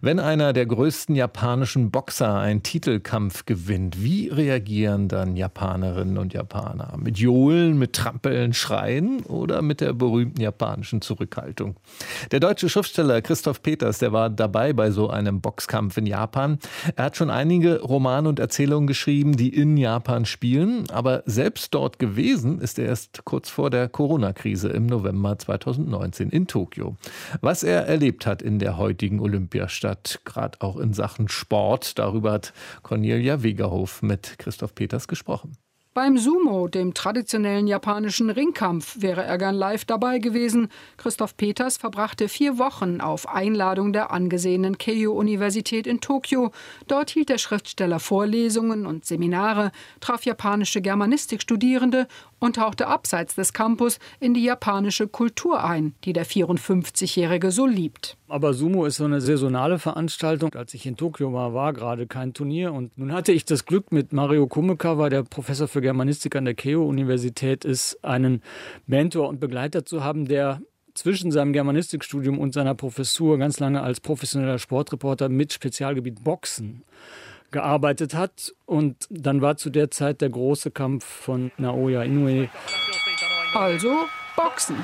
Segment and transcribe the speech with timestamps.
[0.00, 6.94] wenn einer der größten japanischen Boxer einen Titelkampf gewinnt, wie reagieren dann Japanerinnen und Japaner?
[6.96, 11.76] Mit Johlen, mit Trampeln, Schreien oder mit der berühmten japanischen Zurückhaltung?
[12.30, 16.58] Der deutsche Schriftsteller Christoph Peters, der war dabei bei so einem Boxkampf in Japan.
[16.94, 21.98] Er hat schon einige Romane und Erzählungen geschrieben, die in Japan spielen, aber selbst dort
[21.98, 26.96] gewesen ist er erst kurz vor der Corona-Krise im November 2019 in Tokio.
[27.40, 31.98] Was er erlebt hat in der heutigen Olympiade Olympiastadt, gerade auch in Sachen Sport.
[31.98, 35.56] Darüber hat Cornelia Wegerhof mit Christoph Peters gesprochen.
[35.92, 40.68] Beim Sumo, dem traditionellen japanischen Ringkampf, wäre er gern live dabei gewesen.
[40.98, 46.52] Christoph Peters verbrachte vier Wochen auf Einladung der angesehenen Keio-Universität in Tokio.
[46.86, 52.08] Dort hielt der Schriftsteller Vorlesungen und Seminare, traf japanische Germanistikstudierende
[52.38, 58.16] und tauchte abseits des Campus in die japanische Kultur ein, die der 54-Jährige so liebt.
[58.28, 60.54] Aber Sumo ist so eine saisonale Veranstaltung.
[60.54, 62.72] Als ich in Tokio war, war gerade kein Turnier.
[62.72, 66.54] Und nun hatte ich das Glück, mit Mario Kumekawa, der Professor für Germanistik an der
[66.54, 68.42] Keio-Universität ist, einen
[68.86, 70.60] Mentor und Begleiter zu haben, der
[70.94, 76.82] zwischen seinem Germanistikstudium und seiner Professur ganz lange als professioneller Sportreporter mit Spezialgebiet Boxen
[77.56, 78.52] gearbeitet hat.
[78.66, 82.50] Und dann war zu der Zeit der große Kampf von Naoya Inoue.
[83.54, 84.04] Also
[84.36, 84.76] Boxen.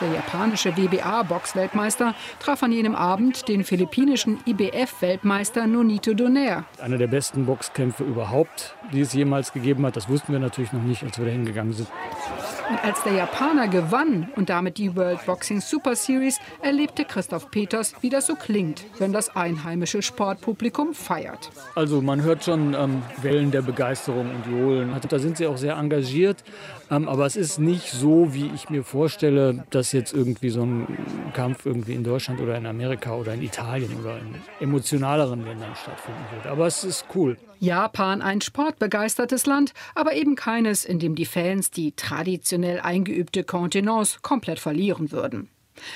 [0.00, 6.64] Der japanische WBA-Boxweltmeister traf an jenem Abend den philippinischen IBF-Weltmeister Nonito Donaire.
[6.80, 9.96] Einer der besten Boxkämpfe überhaupt, die es jemals gegeben hat.
[9.96, 11.88] Das wussten wir natürlich noch nicht, als wir da hingegangen sind.
[12.70, 17.94] Und als der Japaner gewann und damit die World Boxing Super Series, erlebte Christoph Peters,
[18.00, 21.50] wie das so klingt, wenn das einheimische Sportpublikum feiert.
[21.74, 24.94] Also man hört schon ähm, Wellen der Begeisterung und Johlen.
[24.94, 26.42] Also da sind sie auch sehr engagiert.
[26.90, 30.86] Ähm, aber es ist nicht so, wie ich mir vorstelle, dass jetzt irgendwie so ein
[31.34, 36.24] Kampf irgendwie in Deutschland oder in Amerika oder in Italien oder in emotionaleren Ländern stattfinden
[36.34, 36.46] wird.
[36.46, 37.36] Aber es ist cool.
[37.64, 44.18] Japan ein sportbegeistertes Land, aber eben keines, in dem die Fans die traditionell eingeübte Kontenance
[44.22, 45.48] komplett verlieren würden.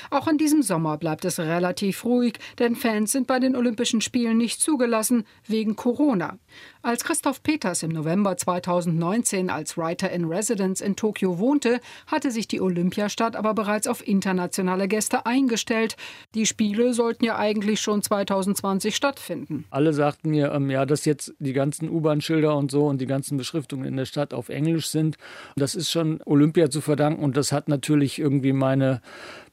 [0.09, 4.37] Auch in diesem Sommer bleibt es relativ ruhig, denn Fans sind bei den Olympischen Spielen
[4.37, 6.37] nicht zugelassen wegen Corona.
[6.81, 12.47] Als Christoph Peters im November 2019 als Writer in Residence in Tokio wohnte, hatte sich
[12.47, 15.97] die Olympiastadt aber bereits auf internationale Gäste eingestellt.
[16.35, 19.65] Die Spiele sollten ja eigentlich schon 2020 stattfinden.
[19.71, 23.37] Alle sagten mir, ähm, ja, dass jetzt die ganzen U-Bahn-Schilder und so und die ganzen
[23.37, 25.17] Beschriftungen in der Stadt auf Englisch sind.
[25.57, 29.01] Das ist schon Olympia zu verdanken und das hat natürlich irgendwie meine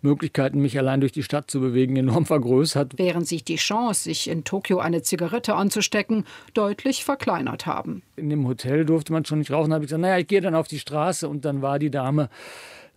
[0.03, 2.95] Möglichkeiten, mich allein durch die Stadt zu bewegen, enorm vergrößert.
[2.97, 6.25] Während sich die Chance, sich in Tokio eine Zigarette anzustecken,
[6.55, 8.03] deutlich verkleinert haben.
[8.17, 9.71] In dem Hotel durfte man schon nicht rauchen.
[9.71, 11.29] Da habe ich gesagt, naja, ich gehe dann auf die Straße.
[11.29, 12.29] Und dann war die Dame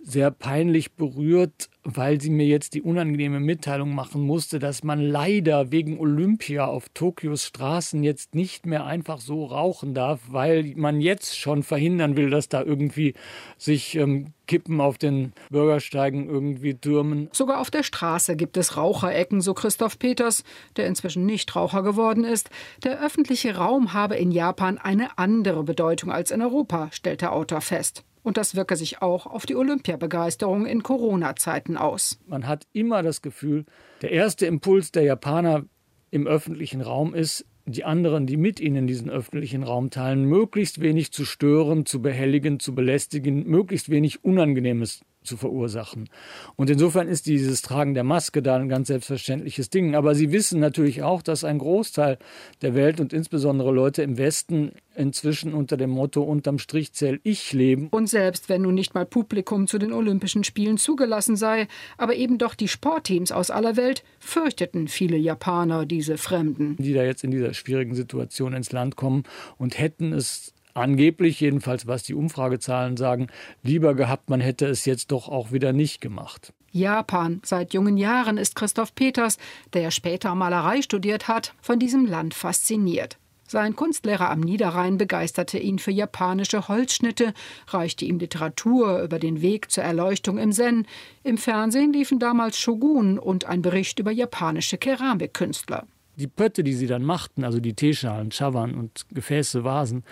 [0.01, 5.71] sehr peinlich berührt, weil sie mir jetzt die unangenehme Mitteilung machen musste, dass man leider
[5.71, 11.37] wegen Olympia auf Tokios Straßen jetzt nicht mehr einfach so rauchen darf, weil man jetzt
[11.37, 13.13] schon verhindern will, dass da irgendwie
[13.57, 17.29] sich ähm, Kippen auf den Bürgersteigen irgendwie türmen.
[17.31, 20.43] Sogar auf der Straße gibt es Raucherecken, so Christoph Peters,
[20.75, 22.49] der inzwischen nicht Raucher geworden ist.
[22.83, 27.61] Der öffentliche Raum habe in Japan eine andere Bedeutung als in Europa, stellt der Autor
[27.61, 28.03] fest.
[28.29, 32.19] Und das wirke sich auch auf die Olympiabegeisterung in Corona-Zeiten aus.
[32.27, 33.65] Man hat immer das Gefühl,
[34.03, 35.65] der erste Impuls der Japaner
[36.11, 41.11] im öffentlichen Raum ist, die anderen, die mit ihnen diesen öffentlichen Raum teilen, möglichst wenig
[41.11, 46.09] zu stören, zu behelligen, zu belästigen, möglichst wenig Unangenehmes zu verursachen.
[46.57, 49.95] Und insofern ist dieses Tragen der Maske da ein ganz selbstverständliches Ding.
[49.95, 52.17] Aber Sie wissen natürlich auch, dass ein Großteil
[52.61, 57.53] der Welt und insbesondere Leute im Westen inzwischen unter dem Motto unterm Strich zähl ich
[57.53, 57.87] leben.
[57.91, 62.37] Und selbst wenn nun nicht mal Publikum zu den Olympischen Spielen zugelassen sei, aber eben
[62.37, 66.75] doch die Sportteams aus aller Welt, fürchteten viele Japaner diese Fremden.
[66.77, 69.23] Die da jetzt in dieser schwierigen Situation ins Land kommen
[69.57, 73.27] und hätten es angeblich, jedenfalls was die Umfragezahlen sagen,
[73.63, 76.53] lieber gehabt, man hätte es jetzt doch auch wieder nicht gemacht.
[76.71, 77.41] Japan.
[77.43, 79.37] Seit jungen Jahren ist Christoph Peters,
[79.73, 83.17] der später Malerei studiert hat, von diesem Land fasziniert.
[83.47, 87.33] Sein Kunstlehrer am Niederrhein begeisterte ihn für japanische Holzschnitte,
[87.69, 90.85] reichte ihm Literatur über den Weg zur Erleuchtung im Zen.
[91.23, 95.87] Im Fernsehen liefen damals Shogun und ein Bericht über japanische Keramikkünstler.
[96.17, 100.03] Die Pötte, die sie dann machten, also die Teeschalen, Chawan und Gefäße, Vasen,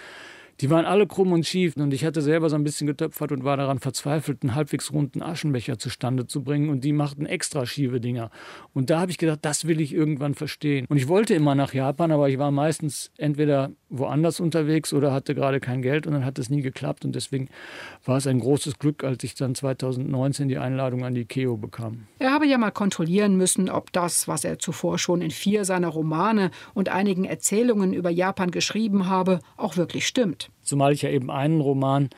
[0.59, 3.43] Die waren alle krumm und schief und ich hatte selber so ein bisschen getöpfert und
[3.43, 8.01] war daran verzweifelt, einen halbwegs runden Aschenbecher zustande zu bringen und die machten extra schiefe
[8.01, 8.31] Dinger.
[8.73, 10.87] Und da habe ich gedacht, das will ich irgendwann verstehen.
[10.89, 15.35] Und ich wollte immer nach Japan, aber ich war meistens entweder woanders unterwegs oder hatte
[15.35, 17.49] gerade kein Geld und dann hat es nie geklappt und deswegen
[18.03, 22.07] war es ein großes Glück, als ich dann 2019 die Einladung an die KEO bekam.
[22.17, 25.89] Er habe ja mal kontrollieren müssen, ob das, was er zuvor schon in vier seiner
[25.89, 30.46] Romane und einigen Erzählungen über Japan geschrieben habe, auch wirklich stimmt.
[30.61, 32.09] Zumal ich ja eben einen Roman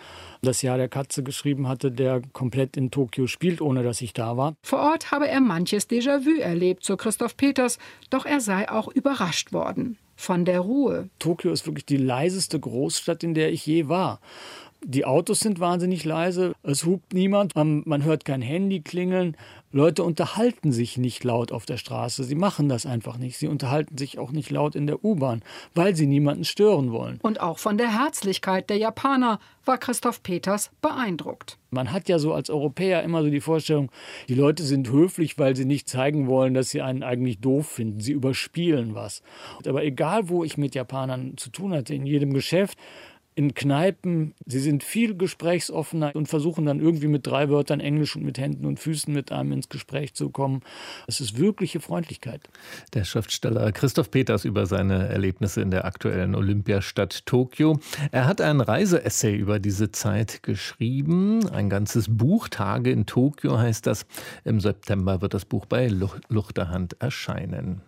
[0.41, 4.37] das Jahr der Katze geschrieben hatte, der komplett in Tokio spielt, ohne dass ich da
[4.37, 4.55] war.
[4.63, 7.77] Vor Ort habe er manches Déjà-vu erlebt, so Christoph Peters,
[8.09, 11.09] doch er sei auch überrascht worden von der Ruhe.
[11.19, 14.19] Tokio ist wirklich die leiseste Großstadt, in der ich je war.
[14.81, 19.35] Die Autos sind wahnsinnig leise, es hupt niemand, man hört kein Handy klingeln.
[19.71, 23.37] Leute unterhalten sich nicht laut auf der Straße, sie machen das einfach nicht.
[23.37, 25.43] Sie unterhalten sich auch nicht laut in der U-Bahn,
[25.75, 27.19] weil sie niemanden stören wollen.
[27.21, 31.59] Und auch von der Herzlichkeit der Japaner war Christoph Peters beeindruckt.
[31.71, 33.91] Man hat ja so als Europäer immer so die Vorstellung,
[34.27, 37.99] die Leute sind höflich, weil sie nicht zeigen wollen, dass sie einen eigentlich doof finden.
[37.99, 39.21] Sie überspielen was.
[39.67, 42.77] Aber egal, wo ich mit Japanern zu tun hatte, in jedem Geschäft,
[43.35, 44.33] in Kneipen.
[44.45, 48.65] Sie sind viel gesprächsoffener und versuchen dann irgendwie mit drei Wörtern Englisch und mit Händen
[48.65, 50.61] und Füßen mit einem ins Gespräch zu kommen.
[51.07, 52.41] Es ist wirkliche Freundlichkeit.
[52.93, 57.79] Der Schriftsteller Christoph Peters über seine Erlebnisse in der aktuellen Olympiastadt Tokio.
[58.11, 61.47] Er hat ein Reiseessay über diese Zeit geschrieben.
[61.49, 64.05] Ein ganzes Buch, Tage in Tokio heißt das.
[64.43, 67.81] Im September wird das Buch bei Luchterhand erscheinen.